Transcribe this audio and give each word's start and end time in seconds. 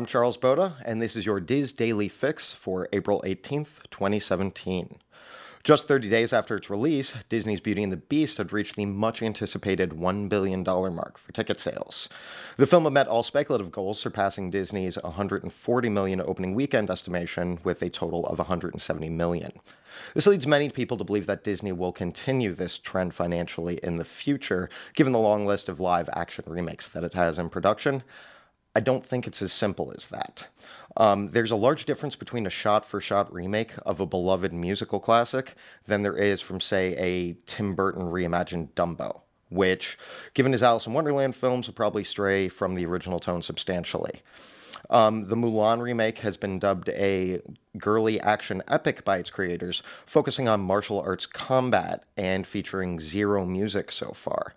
I'm 0.00 0.06
Charles 0.06 0.38
Boda, 0.38 0.76
and 0.86 1.02
this 1.02 1.14
is 1.14 1.26
your 1.26 1.40
DIS 1.40 1.72
Daily 1.72 2.08
Fix 2.08 2.54
for 2.54 2.88
April 2.90 3.22
18th, 3.26 3.80
2017. 3.90 4.96
Just 5.62 5.88
30 5.88 6.08
days 6.08 6.32
after 6.32 6.56
its 6.56 6.70
release, 6.70 7.14
Disney's 7.28 7.60
Beauty 7.60 7.82
and 7.82 7.92
the 7.92 7.98
Beast 7.98 8.38
had 8.38 8.50
reached 8.50 8.76
the 8.76 8.86
much 8.86 9.20
anticipated 9.20 9.90
$1 9.90 10.30
billion 10.30 10.62
mark 10.62 11.18
for 11.18 11.32
ticket 11.32 11.60
sales. 11.60 12.08
The 12.56 12.66
film 12.66 12.84
had 12.84 12.94
met 12.94 13.08
all 13.08 13.22
speculative 13.22 13.70
goals, 13.70 14.00
surpassing 14.00 14.48
Disney's 14.48 14.96
140 15.02 15.88
million 15.90 16.22
opening 16.22 16.54
weekend 16.54 16.88
estimation 16.88 17.58
with 17.62 17.82
a 17.82 17.90
total 17.90 18.24
of 18.24 18.38
170 18.38 19.10
million. 19.10 19.52
This 20.14 20.26
leads 20.26 20.46
many 20.46 20.70
people 20.70 20.96
to 20.96 21.04
believe 21.04 21.26
that 21.26 21.44
Disney 21.44 21.72
will 21.72 21.92
continue 21.92 22.54
this 22.54 22.78
trend 22.78 23.12
financially 23.12 23.78
in 23.82 23.98
the 23.98 24.04
future, 24.06 24.70
given 24.94 25.12
the 25.12 25.18
long 25.18 25.44
list 25.44 25.68
of 25.68 25.78
live 25.78 26.08
action 26.14 26.44
remakes 26.46 26.88
that 26.88 27.04
it 27.04 27.12
has 27.12 27.38
in 27.38 27.50
production. 27.50 28.02
I 28.74 28.80
don't 28.80 29.04
think 29.04 29.26
it's 29.26 29.42
as 29.42 29.52
simple 29.52 29.92
as 29.96 30.06
that. 30.08 30.48
Um, 30.96 31.30
there's 31.30 31.50
a 31.50 31.56
large 31.56 31.84
difference 31.84 32.16
between 32.16 32.46
a 32.46 32.50
shot 32.50 32.84
for 32.84 33.00
shot 33.00 33.32
remake 33.32 33.72
of 33.84 34.00
a 34.00 34.06
beloved 34.06 34.52
musical 34.52 35.00
classic 35.00 35.54
than 35.86 36.02
there 36.02 36.16
is 36.16 36.40
from, 36.40 36.60
say, 36.60 36.94
a 36.96 37.34
Tim 37.46 37.74
Burton 37.74 38.04
reimagined 38.04 38.70
Dumbo, 38.74 39.22
which, 39.50 39.98
given 40.34 40.52
his 40.52 40.62
Alice 40.62 40.86
in 40.86 40.92
Wonderland 40.92 41.36
films, 41.36 41.66
will 41.66 41.74
probably 41.74 42.04
stray 42.04 42.48
from 42.48 42.74
the 42.74 42.86
original 42.86 43.20
tone 43.20 43.42
substantially. 43.42 44.22
Um, 44.88 45.28
the 45.28 45.36
Mulan 45.36 45.80
remake 45.80 46.18
has 46.18 46.36
been 46.36 46.58
dubbed 46.58 46.88
a 46.90 47.40
girly 47.78 48.20
action 48.20 48.62
epic 48.66 49.04
by 49.04 49.18
its 49.18 49.30
creators, 49.30 49.82
focusing 50.06 50.48
on 50.48 50.60
martial 50.60 51.00
arts 51.00 51.26
combat 51.26 52.04
and 52.16 52.46
featuring 52.46 52.98
zero 52.98 53.44
music 53.44 53.90
so 53.90 54.10
far. 54.12 54.54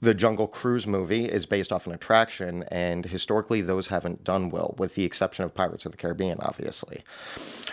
The 0.00 0.14
Jungle 0.14 0.46
Cruise 0.46 0.86
movie 0.86 1.26
is 1.26 1.44
based 1.44 1.72
off 1.72 1.86
an 1.86 1.92
attraction, 1.92 2.64
and 2.70 3.04
historically, 3.04 3.60
those 3.60 3.88
haven't 3.88 4.24
done 4.24 4.48
well, 4.48 4.74
with 4.78 4.94
the 4.94 5.04
exception 5.04 5.44
of 5.44 5.54
Pirates 5.54 5.84
of 5.84 5.92
the 5.92 5.98
Caribbean, 5.98 6.38
obviously. 6.40 7.02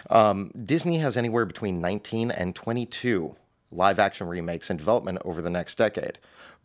Um, 0.10 0.52
Disney 0.62 0.98
has 1.00 1.16
anywhere 1.16 1.46
between 1.46 1.80
19 1.80 2.32
and 2.32 2.56
22 2.56 3.36
live 3.72 4.00
action 4.00 4.28
remakes 4.28 4.70
in 4.70 4.78
development 4.78 5.20
over 5.26 5.42
the 5.42 5.50
next 5.50 5.76
decade. 5.76 6.20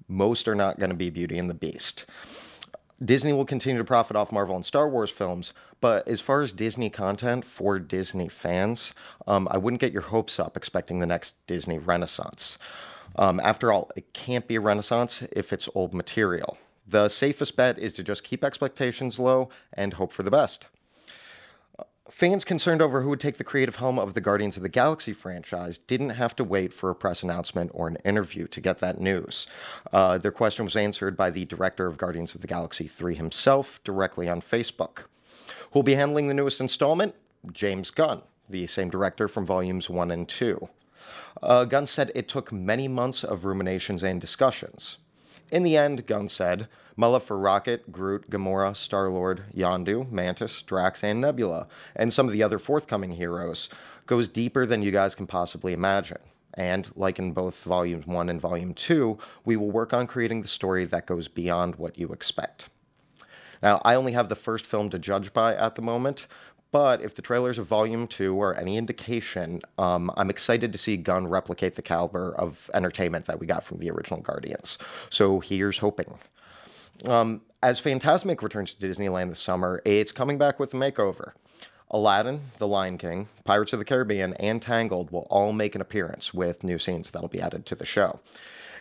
Most 0.08 0.46
are 0.48 0.54
not 0.54 0.78
going 0.78 0.90
to 0.90 0.96
be 0.96 1.10
Beauty 1.10 1.38
and 1.38 1.50
the 1.50 1.54
Beast. 1.54 2.06
Disney 3.04 3.32
will 3.32 3.44
continue 3.44 3.78
to 3.78 3.84
profit 3.84 4.16
off 4.16 4.32
Marvel 4.32 4.56
and 4.56 4.64
Star 4.64 4.88
Wars 4.88 5.10
films, 5.10 5.52
but 5.80 6.08
as 6.08 6.20
far 6.20 6.40
as 6.40 6.52
Disney 6.52 6.88
content 6.88 7.44
for 7.44 7.78
Disney 7.78 8.28
fans, 8.28 8.94
um, 9.26 9.46
I 9.50 9.58
wouldn't 9.58 9.80
get 9.80 9.92
your 9.92 10.02
hopes 10.02 10.40
up 10.40 10.56
expecting 10.56 11.00
the 11.00 11.06
next 11.06 11.46
Disney 11.46 11.78
renaissance. 11.78 12.56
Um, 13.16 13.38
after 13.40 13.70
all, 13.70 13.90
it 13.96 14.14
can't 14.14 14.48
be 14.48 14.56
a 14.56 14.60
renaissance 14.60 15.22
if 15.32 15.52
it's 15.52 15.68
old 15.74 15.92
material. 15.92 16.56
The 16.86 17.08
safest 17.08 17.56
bet 17.56 17.78
is 17.78 17.92
to 17.94 18.02
just 18.02 18.24
keep 18.24 18.44
expectations 18.44 19.18
low 19.18 19.50
and 19.72 19.94
hope 19.94 20.12
for 20.12 20.22
the 20.22 20.30
best. 20.30 20.66
Fans 22.10 22.44
concerned 22.44 22.80
over 22.80 23.02
who 23.02 23.08
would 23.08 23.18
take 23.18 23.36
the 23.36 23.42
creative 23.42 23.76
helm 23.76 23.98
of 23.98 24.14
the 24.14 24.20
Guardians 24.20 24.56
of 24.56 24.62
the 24.62 24.68
Galaxy 24.68 25.12
franchise 25.12 25.76
didn't 25.76 26.10
have 26.10 26.36
to 26.36 26.44
wait 26.44 26.72
for 26.72 26.88
a 26.88 26.94
press 26.94 27.24
announcement 27.24 27.72
or 27.74 27.88
an 27.88 27.98
interview 28.04 28.46
to 28.46 28.60
get 28.60 28.78
that 28.78 29.00
news. 29.00 29.48
Uh, 29.92 30.16
their 30.16 30.30
question 30.30 30.64
was 30.64 30.76
answered 30.76 31.16
by 31.16 31.30
the 31.30 31.44
director 31.46 31.88
of 31.88 31.98
Guardians 31.98 32.32
of 32.32 32.42
the 32.42 32.46
Galaxy 32.46 32.86
3 32.86 33.16
himself 33.16 33.82
directly 33.82 34.28
on 34.28 34.40
Facebook. 34.40 35.06
Who'll 35.72 35.82
be 35.82 35.94
handling 35.94 36.28
the 36.28 36.34
newest 36.34 36.60
installment? 36.60 37.16
James 37.50 37.90
Gunn, 37.90 38.22
the 38.48 38.68
same 38.68 38.88
director 38.88 39.26
from 39.26 39.44
volumes 39.44 39.90
1 39.90 40.12
and 40.12 40.28
2. 40.28 40.68
Uh, 41.42 41.64
Gunn 41.64 41.88
said 41.88 42.12
it 42.14 42.28
took 42.28 42.52
many 42.52 42.86
months 42.86 43.24
of 43.24 43.44
ruminations 43.44 44.04
and 44.04 44.20
discussions. 44.20 44.98
In 45.50 45.62
the 45.62 45.76
end, 45.76 46.06
Gunn 46.06 46.28
said, 46.28 46.68
love 46.96 47.22
for 47.22 47.38
Rocket, 47.38 47.92
Groot, 47.92 48.28
Gamora, 48.30 48.74
Star 48.74 49.08
Lord, 49.08 49.44
Yondu, 49.54 50.10
Mantis, 50.10 50.62
Drax, 50.62 51.04
and 51.04 51.20
Nebula, 51.20 51.68
and 51.94 52.12
some 52.12 52.26
of 52.26 52.32
the 52.32 52.42
other 52.42 52.58
forthcoming 52.58 53.12
heroes, 53.12 53.68
goes 54.06 54.26
deeper 54.28 54.66
than 54.66 54.82
you 54.82 54.90
guys 54.90 55.14
can 55.14 55.26
possibly 55.26 55.72
imagine. 55.72 56.18
And 56.54 56.90
like 56.96 57.18
in 57.18 57.32
both 57.32 57.62
Volume 57.64 58.02
1 58.02 58.28
and 58.28 58.40
Volume 58.40 58.74
2, 58.74 59.18
we 59.44 59.56
will 59.56 59.70
work 59.70 59.92
on 59.92 60.06
creating 60.06 60.42
the 60.42 60.48
story 60.48 60.84
that 60.86 61.06
goes 61.06 61.28
beyond 61.28 61.76
what 61.76 61.98
you 61.98 62.08
expect. 62.08 62.68
Now, 63.62 63.80
I 63.84 63.94
only 63.94 64.12
have 64.12 64.28
the 64.28 64.36
first 64.36 64.66
film 64.66 64.90
to 64.90 64.98
judge 64.98 65.32
by 65.32 65.54
at 65.54 65.74
the 65.74 65.82
moment, 65.82 66.26
but 66.72 67.00
if 67.00 67.14
the 67.14 67.22
trailers 67.22 67.58
of 67.58 67.66
Volume 67.66 68.06
2 68.06 68.40
are 68.40 68.54
any 68.54 68.76
indication, 68.76 69.60
um, 69.78 70.10
I'm 70.16 70.30
excited 70.30 70.72
to 70.72 70.78
see 70.78 70.96
Gunn 70.96 71.28
replicate 71.28 71.76
the 71.76 71.82
caliber 71.82 72.34
of 72.36 72.70
entertainment 72.74 73.26
that 73.26 73.38
we 73.38 73.46
got 73.46 73.64
from 73.64 73.78
the 73.78 73.90
original 73.90 74.20
Guardians. 74.20 74.78
So 75.10 75.40
here's 75.40 75.78
hoping. 75.78 76.18
Um, 77.06 77.42
as 77.62 77.80
Fantasmic 77.80 78.42
returns 78.42 78.74
to 78.74 78.86
Disneyland 78.86 79.28
this 79.28 79.40
summer, 79.40 79.82
it's 79.84 80.12
coming 80.12 80.38
back 80.38 80.58
with 80.58 80.74
a 80.74 80.76
makeover. 80.76 81.32
Aladdin, 81.90 82.40
The 82.58 82.66
Lion 82.66 82.98
King, 82.98 83.28
Pirates 83.44 83.72
of 83.72 83.78
the 83.78 83.84
Caribbean, 83.84 84.34
and 84.34 84.60
Tangled 84.60 85.10
will 85.10 85.26
all 85.30 85.52
make 85.52 85.74
an 85.74 85.80
appearance 85.80 86.34
with 86.34 86.64
new 86.64 86.78
scenes 86.78 87.10
that'll 87.10 87.28
be 87.28 87.40
added 87.40 87.64
to 87.66 87.74
the 87.74 87.86
show. 87.86 88.18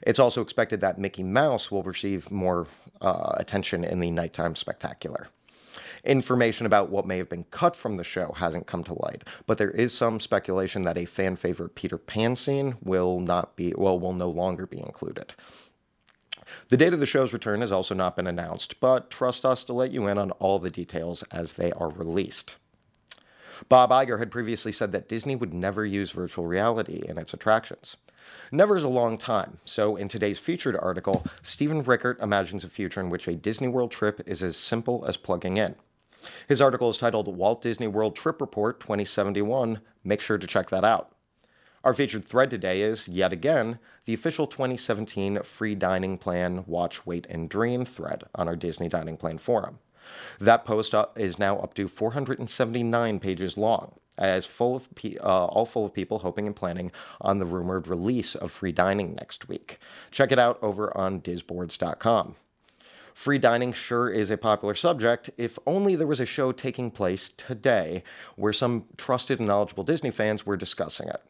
It's 0.02 0.20
also 0.20 0.42
expected 0.42 0.82
that 0.82 0.98
Mickey 0.98 1.24
Mouse 1.24 1.72
will 1.72 1.84
receive 1.84 2.30
more 2.32 2.68
uh, 3.02 3.34
attention 3.38 3.84
in 3.84 4.00
the 4.00 4.12
nighttime 4.12 4.56
spectacular. 4.56 5.28
Information 6.06 6.68
about 6.68 6.92
what 6.92 7.08
may 7.08 7.18
have 7.18 7.30
been 7.30 7.46
cut 7.46 7.76
from 7.76 7.98
the 7.98 8.04
show 8.04 8.32
hasn't 8.34 8.68
come 8.68 8.84
to 8.84 8.94
light, 8.94 9.24
but 9.48 9.58
there 9.58 9.72
is 9.72 9.92
some 9.92 10.20
speculation 10.20 10.84
that 10.84 11.00
a 11.00 11.06
fan 11.06 11.36
favorite 11.36 11.74
Peter 11.74 11.98
Pan 11.98 12.36
scene 12.36 12.76
will 12.84 13.20
not 13.20 13.56
be 13.56 13.74
well 13.76 14.00
will 14.00 14.14
no 14.14 14.30
longer 14.30 14.68
be 14.68 14.80
included. 14.80 15.34
The 16.70 16.78
date 16.78 16.94
of 16.94 17.00
the 17.00 17.08
show's 17.08 17.34
return 17.34 17.62
has 17.62 17.72
also 17.72 17.96
not 17.96 18.16
been 18.16 18.28
announced, 18.28 18.80
but 18.80 19.10
trust 19.10 19.46
us 19.46 19.64
to 19.64 19.74
let 19.74 19.92
you 19.92 20.08
in 20.08 20.20
on 20.20 20.30
all 20.32 20.60
the 20.60 20.70
details 20.70 21.24
as 21.32 21.54
they 21.54 21.72
are 21.72 21.90
released. 21.90 22.54
Bob 23.68 23.90
Iger 23.90 24.20
had 24.20 24.30
previously 24.30 24.72
said 24.72 24.92
that 24.92 25.10
Disney 25.10 25.36
would 25.36 25.54
never 25.56 25.86
use 25.86 26.12
virtual 26.12 26.46
reality 26.46 27.02
in 27.08 27.18
its 27.18 27.34
attractions. 27.34 27.98
Never 28.52 28.78
is 28.78 28.84
a 28.84 28.90
long 28.90 29.18
time, 29.18 29.60
so 29.66 29.96
in 29.96 30.08
today's 30.08 30.40
featured 30.40 30.76
article, 30.76 31.26
Stephen 31.42 31.82
Rickert 31.82 32.20
imagines 32.22 32.64
a 32.64 32.70
future 32.70 33.00
in 33.00 33.10
which 33.10 33.28
a 33.28 33.36
Disney 33.36 33.68
World 33.68 33.92
trip 33.92 34.22
is 34.28 34.44
as 34.44 34.56
simple 34.56 35.04
as 35.06 35.18
plugging 35.18 35.58
in. 35.58 35.76
His 36.48 36.62
article 36.62 36.90
is 36.90 36.98
titled 36.98 37.36
Walt 37.36 37.62
Disney 37.62 37.88
World 37.88 38.16
Trip 38.16 38.40
Report 38.42 38.80
2071. 38.80 39.82
Make 40.04 40.22
sure 40.22 40.38
to 40.38 40.48
check 40.48 40.70
that 40.70 40.84
out. 40.84 41.12
Our 41.84 41.94
featured 41.94 42.26
thread 42.26 42.50
today 42.50 42.82
is, 42.82 43.08
yet 43.08 43.32
again, 43.32 43.78
the 44.06 44.16
official 44.16 44.48
2017 44.48 45.44
free 45.44 45.76
dining 45.76 46.18
plan 46.18 46.64
Watch, 46.66 47.06
Wait, 47.06 47.28
and 47.30 47.48
Dream 47.48 47.86
thread 47.86 48.24
on 48.34 48.48
our 48.48 48.56
Disney 48.56 48.90
Dining 48.90 49.18
Plan 49.18 49.38
forum. 49.38 49.80
That 50.40 50.66
post 50.66 50.96
is 51.16 51.38
now 51.38 51.58
up 51.60 51.74
to 51.76 51.88
479 51.88 53.20
pages 53.20 53.58
long, 53.58 54.00
as 54.18 54.46
full 54.46 54.76
of 54.76 54.94
pe- 54.96 55.18
uh, 55.18 55.46
all 55.46 55.66
full 55.66 55.86
of 55.86 55.94
people 55.94 56.20
hoping 56.20 56.48
and 56.48 56.56
planning 56.56 56.92
on 57.22 57.38
the 57.40 57.46
rumored 57.46 57.88
release 57.88 58.34
of 58.34 58.52
free 58.52 58.72
dining 58.72 59.14
next 59.14 59.48
week. 59.48 59.80
Check 60.12 60.32
it 60.32 60.40
out 60.40 60.58
over 60.62 60.96
on 60.98 61.22
disboards.com. 61.22 62.36
Free 63.16 63.38
dining 63.38 63.72
sure 63.72 64.10
is 64.10 64.30
a 64.30 64.38
popular 64.38 64.76
subject, 64.76 65.30
if 65.38 65.58
only 65.66 65.96
there 65.96 66.06
was 66.06 66.20
a 66.20 66.26
show 66.26 66.52
taking 66.52 66.92
place 66.92 67.30
today 67.30 68.04
where 68.36 68.52
some 68.52 68.88
trusted 68.98 69.40
and 69.40 69.48
knowledgeable 69.48 69.86
Disney 69.86 70.12
fans 70.12 70.46
were 70.46 70.58
discussing 70.58 71.08
it. 71.08 71.22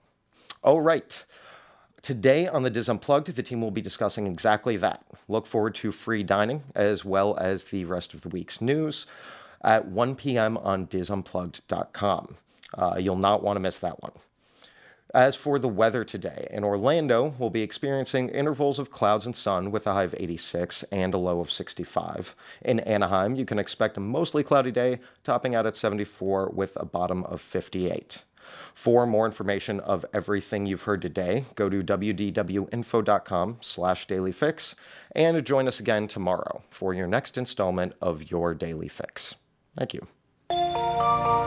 Oh, 0.63 0.79
right. 0.79 1.23
Today 2.01 2.47
on 2.47 2.63
the 2.63 2.71
DIS 2.71 2.89
Unplugged, 2.89 3.35
the 3.35 3.43
team 3.43 3.61
will 3.61 3.69
be 3.69 3.81
discussing 3.81 4.25
exactly 4.25 4.77
that. 4.77 5.05
Look 5.27 5.45
forward 5.45 5.75
to 5.75 5.91
free 5.91 6.23
dining 6.23 6.63
as 6.73 7.05
well 7.05 7.37
as 7.37 7.65
the 7.65 7.85
rest 7.85 8.15
of 8.15 8.21
the 8.21 8.29
week's 8.29 8.61
news 8.61 9.05
at 9.63 9.85
1 9.87 10.15
p.m. 10.15 10.57
on 10.57 10.87
DISUnplugged.com. 10.87 12.35
Uh, 12.73 12.95
you'll 12.99 13.15
not 13.15 13.43
want 13.43 13.57
to 13.57 13.61
miss 13.61 13.77
that 13.77 14.01
one. 14.01 14.11
As 15.15 15.33
for 15.33 15.59
the 15.59 15.69
weather 15.69 16.03
today, 16.03 16.45
in 16.51 16.65
Orlando, 16.65 17.33
we'll 17.39 17.49
be 17.49 17.61
experiencing 17.61 18.27
intervals 18.27 18.79
of 18.79 18.91
clouds 18.91 19.25
and 19.25 19.33
sun 19.33 19.71
with 19.71 19.87
a 19.87 19.93
high 19.93 20.03
of 20.03 20.13
86 20.17 20.83
and 20.91 21.13
a 21.13 21.17
low 21.17 21.39
of 21.39 21.49
65. 21.49 22.35
In 22.65 22.81
Anaheim, 22.81 23.33
you 23.33 23.45
can 23.45 23.57
expect 23.57 23.95
a 23.95 24.01
mostly 24.01 24.43
cloudy 24.43 24.71
day, 24.71 24.99
topping 25.23 25.55
out 25.55 25.65
at 25.65 25.77
74 25.77 26.51
with 26.53 26.75
a 26.75 26.83
bottom 26.83 27.23
of 27.23 27.39
58. 27.39 28.25
For 28.73 29.07
more 29.07 29.25
information 29.25 29.79
of 29.79 30.05
everything 30.13 30.65
you've 30.65 30.83
heard 30.83 31.01
today, 31.01 31.45
go 31.55 31.69
to 31.69 31.81
wdwinfo.com 31.81 33.57
slash 33.61 34.07
dailyfix 34.07 34.75
and 35.15 35.45
join 35.45 35.69
us 35.69 35.79
again 35.79 36.09
tomorrow 36.09 36.61
for 36.69 36.93
your 36.93 37.07
next 37.07 37.37
installment 37.37 37.93
of 38.01 38.29
Your 38.29 38.53
Daily 38.53 38.89
Fix. 38.89 39.35
Thank 39.77 39.93
you. 39.93 41.44